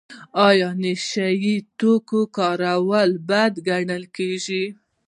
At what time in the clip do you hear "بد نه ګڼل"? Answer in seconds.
3.29-4.03